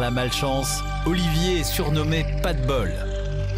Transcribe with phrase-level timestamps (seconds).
[0.00, 2.90] la malchance, Olivier est surnommé Pas de bol.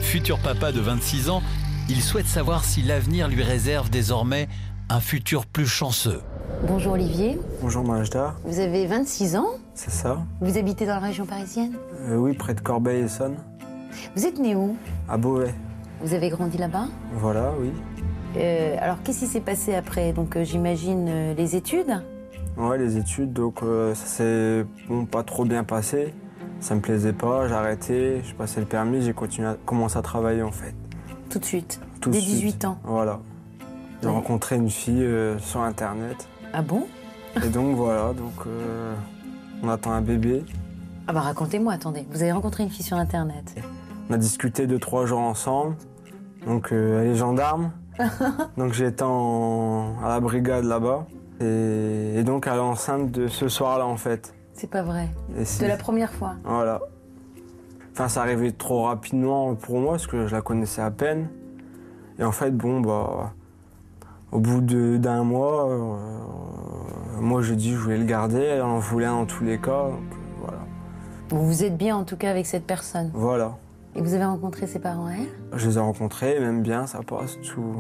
[0.03, 1.43] Futur papa de 26 ans,
[1.89, 4.47] il souhaite savoir si l'avenir lui réserve désormais
[4.91, 6.21] un futur plus chanceux.
[6.67, 11.25] Bonjour Olivier, Bonjour Majda, vous avez 26 ans, c'est ça vous habitez dans la région
[11.25, 11.73] parisienne.
[12.03, 13.37] Euh, Oui, près de Corbeil-Essonne,
[14.15, 14.77] Vous êtes né où
[15.09, 15.55] à Beauvais.
[16.03, 17.71] Vous avez grandi là-bas Voilà, oui.
[18.37, 20.13] Euh, Alors qu'est-ce qui s'est passé après?
[20.13, 22.03] Donc euh, j'imagine euh, les études?
[22.57, 26.15] Ouais, les études, donc euh, ça s'est bon, pas trop bien passé.
[26.61, 30.03] Ça me plaisait pas, j'ai arrêté, j'ai passé le permis, j'ai continué à commencer à
[30.03, 30.75] travailler en fait.
[31.29, 32.35] tout de suite, Tout de dès suite.
[32.37, 32.79] 18 ans.
[32.85, 33.21] Voilà.
[34.01, 34.15] J'ai Ouais.
[34.15, 36.29] rencontré une fille euh, sur internet.
[36.55, 36.87] Ah bon?
[37.45, 38.95] Et donc voilà, donc euh,
[39.63, 40.43] on attend un bébé.
[41.07, 43.55] Ah bah racontez-moi, attendez, vous avez rencontré une fille sur internet?
[44.09, 45.77] On a discuté deux, trois jours ensemble.
[46.47, 47.71] Donc elle est gendarme.
[48.57, 51.07] donc j'étais en- à la brigade là-bas.
[51.41, 54.35] Et, et donc elle est enceinte de ce soir-là en fait.
[54.55, 55.09] C'est pas vrai.
[55.29, 56.35] De la première fois.
[56.45, 56.81] Voilà.
[57.93, 61.29] Enfin, ça arrivait trop rapidement pour moi parce que je la connaissais à peine.
[62.19, 63.33] Et en fait, bon, bah,
[64.33, 65.97] au bout d'un mois, euh,
[67.21, 69.59] moi j'ai dit que je voulais le garder, elle en voulait un dans tous les
[69.59, 69.89] cas.
[69.89, 70.59] Donc, voilà.
[71.31, 73.11] Vous vous êtes bien en tout cas avec cette personne.
[73.15, 73.57] Voilà.
[73.95, 75.27] Et vous avez rencontré ses parents, elle?
[75.59, 77.77] Je les ai rencontrés, même bien, ça passe, tout,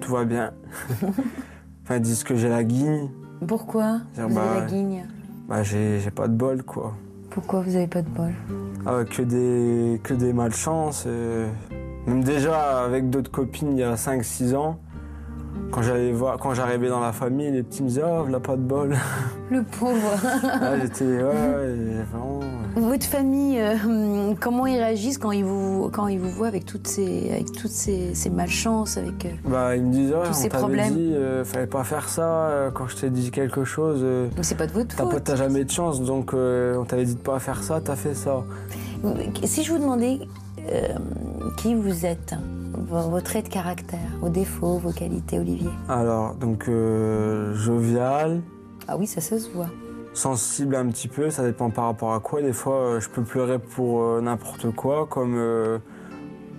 [0.00, 0.52] tout va bien.
[1.86, 3.08] enfin, ils disent que j'ai la guigne.
[3.46, 4.66] Pourquoi Vous bah, avez la ouais.
[4.70, 5.04] guigne.
[5.48, 6.94] Bah, j'ai j'ai pas de bol, quoi.
[7.30, 8.32] Pourquoi vous avez pas de bol
[8.84, 11.04] Ah, que des, que des malchances.
[11.06, 11.48] euh.
[12.06, 14.78] Même déjà, avec d'autres copines, il y a 5-6 ans,
[15.70, 18.56] quand j'allais voir, quand j'arrivais dans la famille, les petits me disaient Oh, là, pas
[18.56, 18.96] de bol.
[19.50, 20.12] Le pauvre.
[20.42, 22.40] ah, J'étais, ouais, vraiment.
[22.76, 26.86] Votre famille, euh, comment ils réagissent quand ils vous, quand ils vous voient avec toutes
[26.88, 30.48] ces, avec toutes ces, ces malchances avec, euh, Bah, ils me disaient Ouais, Tous ces
[30.48, 30.94] problèmes.
[30.94, 32.48] dit, euh, fallait pas faire ça.
[32.48, 34.04] euh, Quand je t'ai dit quelque chose,
[34.36, 35.24] Mais c'est pas de votre faute.
[35.24, 38.42] t'as jamais de chance, donc on t'avait dit de pas faire ça, t'as fait ça.
[39.44, 40.18] Si je vous demandais
[41.58, 42.34] qui vous êtes,
[42.72, 45.70] vos, traits de caractère, vos défauts, vos qualités, Olivier.
[45.88, 48.40] Alors, donc, euh, jovial,
[48.88, 49.68] Ah oui, ça, ça se voit.
[50.14, 52.40] sensible un petit peu, ça dépend par rapport à quoi.
[52.42, 55.36] Des fois, euh, je peux pleurer pour euh, n'importe quoi, comme,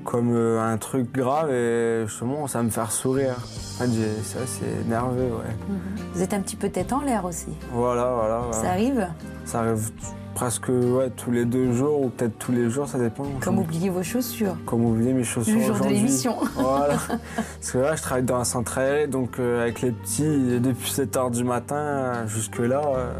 [0.07, 3.35] comme euh, un truc grave, et justement, ça me fait sourire.
[3.35, 5.75] En fait, j'ai- ça, c'est nerveux, ouais.
[6.13, 7.47] Vous êtes un petit peu tête en l'air aussi.
[7.73, 8.41] Voilà, voilà.
[8.53, 9.06] Ça arrive
[9.44, 9.91] Ça arrive
[10.34, 13.25] presque ouais, tous les deux jours, ou peut-être tous les jours, ça dépend.
[13.41, 14.56] Comme oublier vos chaussures.
[14.66, 16.35] comme oublier mes chaussures Le jour de l'émission.
[16.56, 16.95] Voilà.
[17.35, 20.59] Parce que là, je travaille dans un centre aéré, donc euh, avec les petits, et
[20.62, 23.12] depuis 7h du matin jusque-là, euh,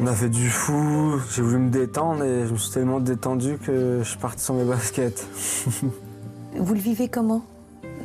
[0.00, 1.20] on a fait du fou.
[1.34, 4.54] J'ai voulu me détendre et je me suis tellement détendu que je suis parti sur
[4.54, 5.26] mes baskets.
[6.58, 7.42] Vous le vivez comment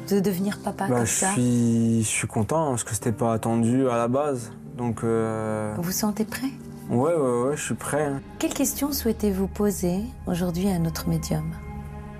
[0.09, 1.31] De devenir papa Bah, comme je, ça?
[1.31, 4.51] suis, je suis content parce que c'était pas attendu à la base.
[4.77, 6.47] Donc, euh, Vous vous sentez prêt?
[6.89, 8.03] Ouais, ouais, ouais, je suis prêt.
[8.05, 8.21] hein.
[8.39, 11.43] Quelles questions souhaitez-vous poser aujourd'hui à notre médium?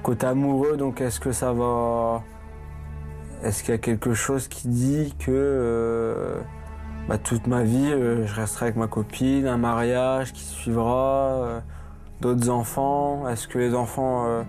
[0.04, 2.24] Côté amoureux, donc est-ce que ça va.
[3.44, 6.40] Est-ce qu'il y a quelque chose qui dit que euh,
[7.12, 11.60] bah, toute ma vie, euh, je resterai avec ma copine, un mariage qui suivra, euh,
[12.22, 14.44] d'autres enfants Est-ce que les enfants, euh,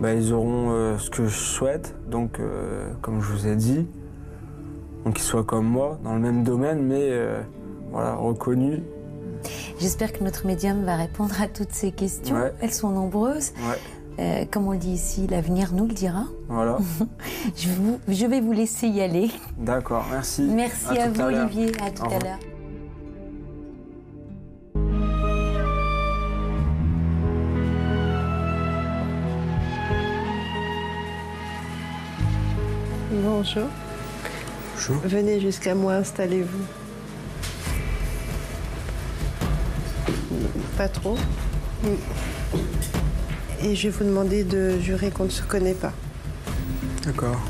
[0.00, 1.96] bah, ils auront ce que je souhaite?
[2.08, 2.40] Donc,
[3.02, 3.88] comme je vous ai dit,
[5.04, 7.10] donc qu'ils soient comme moi, dans le même domaine, mais
[7.90, 8.82] voilà, reconnus.
[9.80, 12.36] J'espère que notre médium va répondre à toutes ces questions.
[12.36, 12.52] Ouais.
[12.60, 13.50] Elles sont nombreuses.
[13.68, 13.78] Ouais,
[14.20, 16.24] Euh, comme on le dit ici, l'avenir nous le dira.
[16.48, 16.76] voilà.
[17.56, 19.30] Je, vous- je vais vous laisser y aller.
[19.56, 20.42] D'accord, merci.
[20.42, 21.26] Merci à, vous, à.
[21.26, 21.72] Olivier.
[21.82, 22.38] À tout Au à l'heure.
[33.10, 33.68] Bonjour.
[34.74, 34.96] Bonjour.
[35.04, 36.64] Venez jusqu'à moi, installez-vous.
[40.76, 41.16] Pas trop.
[43.62, 45.92] Et je vais vous demander de jurer qu'on ne se connaît pas.
[47.04, 47.40] D'accord.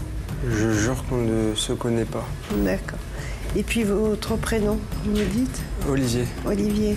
[0.49, 2.27] Je jure qu'on ne se connaît pas.
[2.57, 2.99] D'accord.
[3.57, 5.61] Et puis votre prénom, vous me dites?
[5.89, 6.25] Olivier.
[6.47, 6.97] Olivier.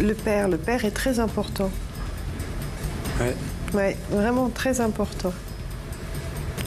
[0.00, 1.70] Le père, le père est très important.
[3.20, 3.34] Ouais.
[3.74, 5.32] Ouais, vraiment très important.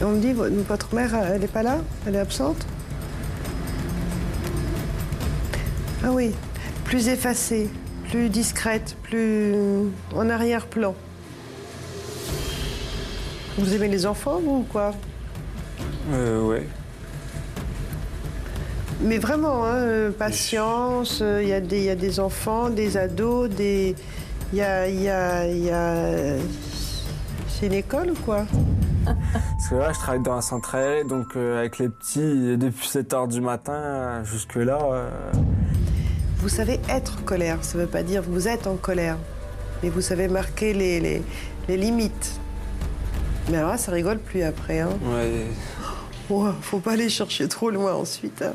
[0.02, 1.78] On me dit, vo- votre mère, elle n'est pas là?
[2.06, 2.66] Elle est absente?
[6.02, 6.32] Ah oui,
[6.84, 7.68] plus effacée,
[8.10, 9.54] plus discrète, plus
[10.14, 10.94] en arrière-plan.
[13.58, 14.92] Vous aimez les enfants, vous, ou quoi?
[16.12, 16.66] Euh, ouais.
[19.02, 22.68] Mais vraiment, hein, euh, patience, euh, il y, a des- il y a des enfants,
[22.68, 23.94] des ados, des...
[24.52, 24.88] Il y a...
[24.88, 26.36] y a- il y a-
[27.48, 28.44] C'est une école ou quoi?
[29.04, 32.20] Parce que là, je travaille dans un centre aéré, donc euh, avec les petits,
[32.52, 35.10] et depuis 7 h du matin jusque-là, euh,
[36.40, 37.58] vous savez être colère.
[37.62, 39.16] Ça ne veut pas dire vous êtes en colère,
[39.82, 41.22] mais vous savez marquer les, les-
[41.68, 42.32] les limites.
[43.50, 44.80] Mais alors là, ça rigole plus après.
[44.80, 44.90] Hein.
[45.04, 45.46] Ouais.
[46.30, 48.42] Oh, faut pas aller chercher trop loin ensuite.
[48.42, 48.52] hein.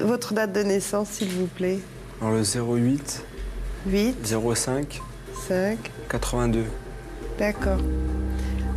[0.00, 1.78] Votre date de naissance, s'il vous plaît.
[2.20, 3.24] Dans le 08
[3.86, 5.00] 8, 05
[5.48, 5.78] 5,
[6.08, 6.64] 82.
[7.38, 7.78] d'accord.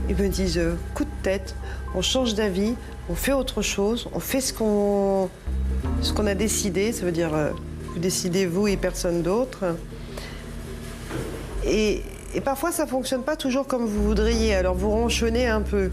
[0.09, 0.59] Ils me disent
[0.95, 1.56] coup de tête,
[1.95, 2.73] on change d'avis,
[3.09, 5.29] on fait autre chose, on fait ce qu'on
[6.01, 7.51] ce qu'on a décidé, ça veut dire euh,
[7.99, 9.75] vous décidez vous et personne d'autre.
[11.65, 12.01] Et,
[12.33, 15.91] et parfois ça fonctionne pas toujours comme vous voudriez, alors vous ronchonnez un peu.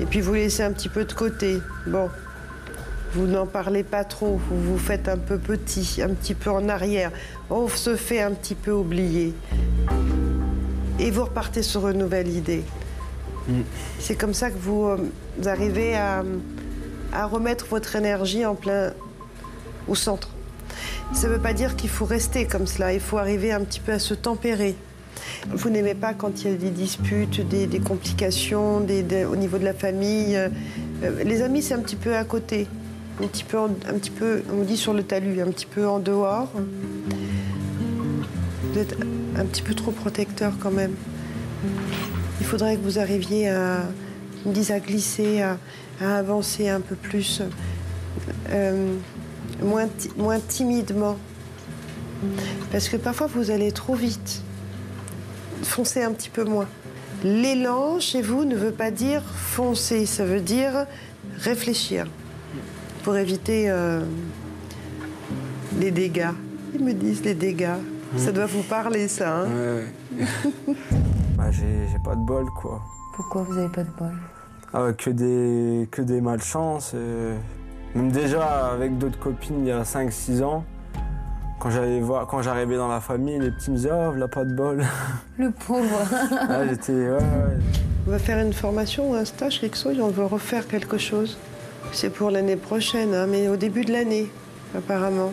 [0.00, 1.58] Et puis vous laissez un petit peu de côté.
[1.86, 2.08] Bon,
[3.12, 6.70] vous n'en parlez pas trop, vous vous faites un peu petit, un petit peu en
[6.70, 7.12] arrière.
[7.50, 9.34] On se fait un petit peu oublier.
[10.98, 12.62] Et vous repartez sur une nouvelle idée.
[14.00, 14.96] C'est comme ça que vous, euh,
[15.36, 16.24] vous arrivez à,
[17.12, 18.94] à remettre votre énergie en plein
[19.86, 20.30] au centre.
[21.12, 23.80] Ça ne veut pas dire qu'il faut rester comme cela, il faut arriver un petit
[23.80, 24.76] peu à se tempérer.
[25.50, 29.72] Vous n'aimez pas quand il y a des disputes, des, complications au niveau de la
[29.74, 30.36] famille.
[30.36, 30.48] euh,
[31.24, 32.68] les amis, c'est un petit peu à côté,
[33.22, 35.88] un petit peu, en- un petit peu, on dit sur le talus, un petit peu
[35.88, 36.52] en dehors.
[38.72, 38.96] Vous êtes
[39.36, 40.92] un petit peu trop protecteur quand même.
[42.40, 43.82] Il faudrait que vous arriviez à,
[44.46, 45.58] me disent, à glisser, à,
[46.00, 47.42] à avancer un peu plus,
[48.50, 48.94] euh,
[49.62, 51.16] moins, ti- moins timidement.
[52.72, 54.42] Parce que parfois vous allez trop vite.
[55.62, 56.66] Foncez un petit peu moins.
[57.24, 60.86] L'élan chez vous ne veut pas dire foncer, ça veut dire
[61.38, 62.06] réfléchir
[63.02, 64.02] pour éviter euh,
[65.80, 66.30] les dégâts.
[66.74, 67.76] Ils me disent les dégâts.
[68.16, 69.40] Ça doit vous parler, ça.
[69.42, 69.84] hein Ouais,
[70.18, 70.26] ouais.
[71.36, 72.80] bah, j'ai j'ai pas de bol, quoi.
[73.14, 74.12] Pourquoi vous n'avez pas de bol?
[74.72, 76.92] Ah que des, que des malchances.
[76.94, 77.36] euh.
[77.98, 80.64] Même déjà, avec d'autres copines, il y a 5-6 ans,
[81.58, 84.44] quand j'allais voir, quand j'arrivais dans la famille, les petits me disaient Oh, là, pas
[84.44, 84.84] de bol.
[85.36, 85.98] Le pauvre.
[86.48, 86.92] ah, j'étais.
[86.92, 87.58] Ouais, ouais.
[88.06, 90.96] On va faire une formation ou un stage, quelque chose, et on veut refaire quelque
[90.96, 91.38] chose.
[91.90, 94.30] C'est pour l'année prochaine, hein, mais au début de l'année,
[94.76, 95.32] apparemment.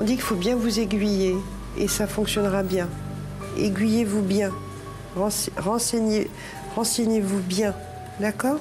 [0.00, 1.36] On dit qu'il faut bien vous aiguiller,
[1.78, 2.88] et ça fonctionnera bien.
[3.56, 4.50] Aiguillez-vous bien.
[5.16, 6.28] Rense- Renseignez,
[6.74, 7.74] renseignez-vous bien.
[8.18, 8.58] D'accord?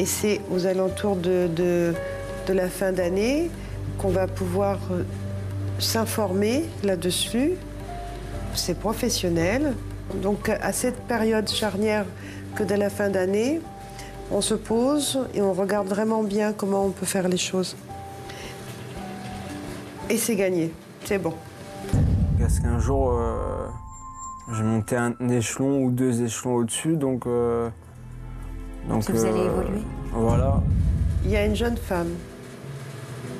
[0.00, 1.92] Et c'est aux alentours de,
[2.48, 3.50] la fin d'année
[3.98, 5.02] qu'on va pouvoir euh,
[5.78, 7.52] s'informer là-dessus
[8.54, 9.74] c'est professionnel.
[10.22, 12.06] Donc à cette période charnière
[12.56, 13.60] que de la fin d'année,
[14.30, 17.76] on se pose et on regarde vraiment bien comment on peut faire les choses.
[20.08, 20.72] Et c'est gagné,
[21.04, 21.34] c'est bon.
[22.40, 23.66] Parce qu'un jour, euh,
[24.54, 27.26] j'ai monté un échelon ou deux échelons au-dessus, donc.
[27.26, 27.68] euh,
[28.88, 29.82] donc Vous allez évoluer.
[30.12, 30.60] Voilà.
[31.24, 32.14] Il y a une jeune femme,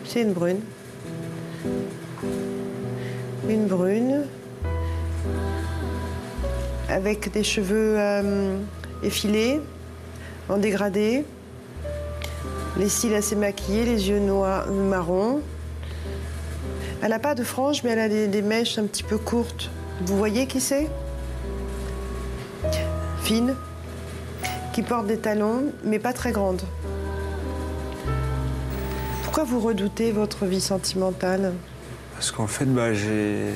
[0.05, 0.61] c'est une brune.
[3.49, 4.23] Une brune,
[6.89, 8.59] avec des cheveux euh,
[9.03, 9.61] effilés,
[10.49, 11.25] en dégradé,
[12.77, 15.41] les cils assez maquillés, les yeux noirs, marrons.
[17.03, 19.71] Elle n'a pas de franges, mais elle a des, des mèches un petit peu courtes.
[20.05, 20.89] Vous voyez qui c'est?
[23.23, 23.55] Fine,
[24.73, 26.63] qui porte des talons, mais pas très grandes.
[29.25, 31.53] Pourquoi vous redoutez votre vie sentimentale?
[32.15, 33.53] Parce qu'en fait, bah, j'ai.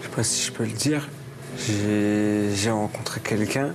[0.00, 1.08] Je sais pas si je peux le dire.
[1.58, 3.68] J'ai rencontré quelqu'un.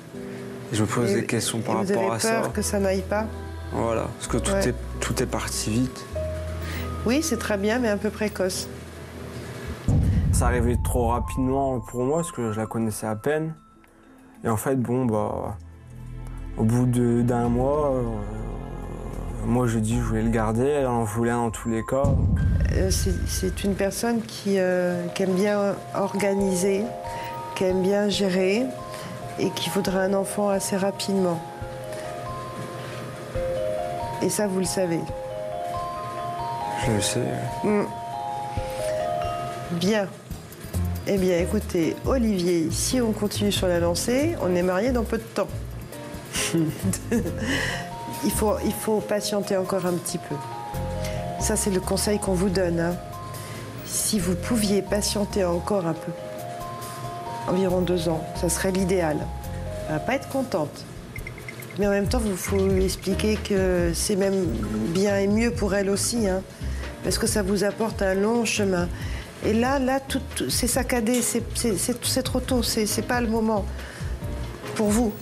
[0.71, 2.41] et Je me pose Et- des questions par vous rapport avez à ça.
[2.41, 3.25] peur que ça n'aille pas?
[3.71, 4.07] Voilà.
[4.17, 4.69] Parce que tout, Ouais.
[4.69, 6.05] est, tout est parti vite.
[7.05, 8.67] Oui, c'est très bien, mais un peu précoce.
[10.33, 13.53] Ça arrivait trop rapidement pour moi parce que je la connaissais à peine.
[14.43, 15.57] Et en fait, bon, bah.
[16.59, 18.01] Au bout d'un mois, euh,
[19.45, 20.65] moi j'ai dit que je voulais le garder.
[20.67, 22.03] Elle en voulait un dans tous les cas.
[22.75, 26.83] Euh, c'est- une personne qui, euh, qui aime bien organiser,
[27.55, 28.65] qui aime bien gérer
[29.39, 31.39] et qui voudrait un enfant assez rapidement.
[34.21, 34.99] Et ça, vous le savez.
[36.85, 37.23] Je le sais.
[39.71, 40.07] Bien.
[41.07, 45.17] Eh bien, écoutez, Olivier, si on continue sur la lancée, on est mariés dans peu
[45.17, 45.47] de temps.
[48.25, 50.35] il, faut, il faut patienter encore un petit peu.
[51.39, 52.79] Ça, c'est le conseil qu'on vous donne.
[52.79, 52.95] hein.
[53.85, 56.11] Si vous pouviez patienter encore un peu,
[57.47, 59.17] environ deux ans, ça serait l'idéal.
[59.87, 60.83] Elle va pas être contente.
[61.79, 64.45] Mais en même temps, il faut lui expliquer que c'est même
[64.93, 66.41] bien et mieux pour elle aussi, hein,
[67.03, 68.87] parce que ça vous apporte un long chemin.
[69.45, 73.63] Et là, là, tout, tout- c'est saccadé, c'est- trop tôt, c'est pas le moment
[74.75, 75.13] pour vous.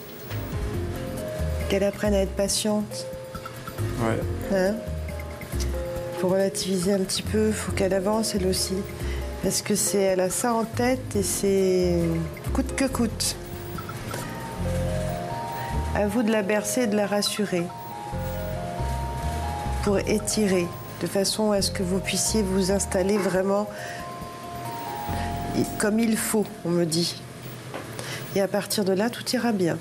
[1.70, 3.08] Qu'elle apprenne à être patiente.
[4.00, 4.58] Ouais.
[4.58, 4.76] Hein?
[6.20, 8.76] Faut relativiser un petit peu, faut qu'elle avance elle aussi.
[9.44, 12.00] Parce que c'est, elle a ça en tête et c'est
[12.54, 13.36] coûte que coûte.
[15.96, 17.64] À vous de la bercer et de la rassurer.
[19.84, 20.68] Pour étirer,
[21.02, 23.68] de façon à ce que vous puissiez vous installer vraiment
[25.78, 27.16] comme il faut, on me dit.
[28.36, 29.78] Et à partir de là, tout ira bien.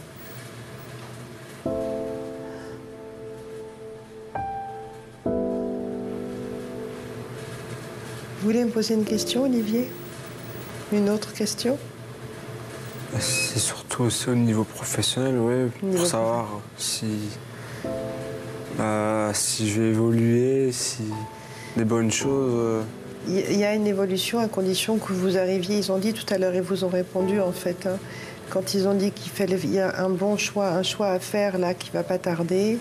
[8.47, 9.91] Voulez me poser une question, Olivier?
[10.93, 11.77] Une autre question?
[13.19, 17.07] C'est surtout aussi au niveau professionnel, oui, Niveau pour savoir si,
[18.79, 21.03] bah, si je vais évoluer, si
[21.77, 22.53] des bonnes choses.
[22.55, 22.83] euh,
[23.27, 25.79] Il y a une évolution à condition que vous arriviez.
[25.79, 27.99] Ils ont dit tout à l'heure, et vous ont répondu en fait, hein,
[28.51, 31.19] quand ils ont dit qu'il fallait, il y a un bon choix, un choix à
[31.19, 32.79] faire là qui va pas tarder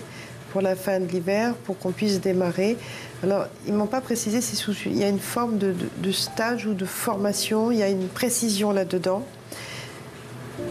[0.52, 2.76] pour la fin de l'hiver, pour qu'on puisse démarrer.
[3.22, 4.40] Alors, ils m'ont pas précisé
[4.84, 8.72] il y a une forme de, stage ou de formation, il y a une précision
[8.72, 9.24] là-dedans.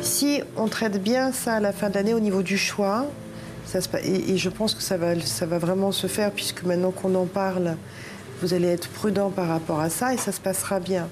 [0.01, 3.07] Si on traite bien ça à la fin de l'année au niveau du choix,
[3.65, 6.63] ça se et, et je pense que ça va, ça va vraiment se faire puisque
[6.63, 7.77] maintenant qu'on en parle,
[8.41, 11.07] vous allez être prudent par rapport à ça et ça se passera bien.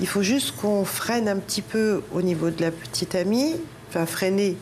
[0.00, 3.54] Il faut juste qu'on freine un petit peu au niveau de la petite amie,
[3.88, 4.56] enfin freiner.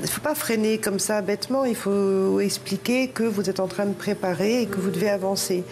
[0.00, 3.66] Il ne faut pas freiner comme ça bêtement, il faut expliquer que vous êtes en
[3.66, 5.62] train de préparer et que vous devez avancer.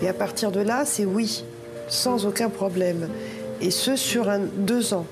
[0.00, 1.44] Et à partir de là, c'est oui,
[1.88, 3.08] sans aucun problème.
[3.60, 5.06] Et ce, sur un, deux ans.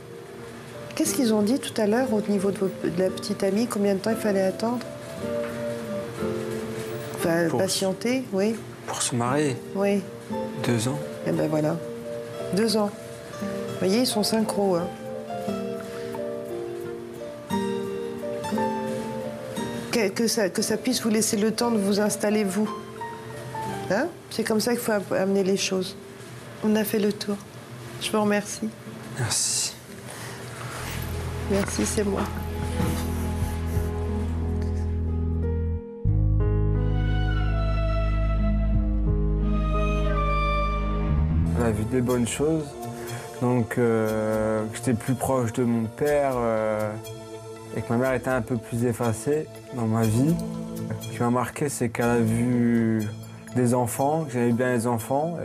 [0.95, 3.67] Qu'est-ce qu'ils ont dit tout à l'heure au niveau de, la petite amie?
[3.67, 4.79] Combien de temps il fallait attendre?
[7.17, 8.55] Enfin, Pour- patienter, oui,
[8.87, 10.03] pour se marier, oui.
[10.65, 10.99] deux ans?
[11.27, 11.77] Et ben voilà,
[12.55, 12.91] deux ans.
[13.41, 14.77] Vous voyez, ils sont synchro.
[14.77, 14.87] Hein.
[19.95, 22.69] Que, que ça, que ça puisse vous laisser le temps de vous installer, vous.
[23.93, 24.09] Hein?
[24.29, 25.97] C'est comme ça qu'il faut am- amener les choses.
[26.65, 27.37] On a fait le tour.
[28.01, 28.69] Je vous remercie.
[29.21, 29.73] Merci.
[31.53, 32.23] Merci, c'est moi.
[41.59, 42.65] On a vu des bonnes choses.
[43.41, 46.91] Donc, euh, j'étais plus proche de mon père euh,
[47.77, 50.35] et que ma mère était un peu plus effacée dans ma vie.
[51.01, 53.03] Ce qui m'a marqué, c'est qu'elle a vu
[53.57, 55.37] des enfants, que j'aimais bien les enfants.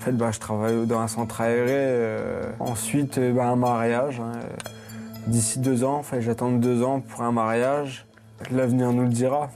[0.00, 1.72] En fait, bah, je travaille dans un centre aéré.
[1.72, 2.42] euh.
[2.60, 4.20] ensuite, euh, bah, un mariage.
[4.20, 4.32] hein.
[5.26, 8.06] D'ici deux ans, j'attends deux ans pour un mariage.
[8.50, 9.50] L'avenir nous le dira.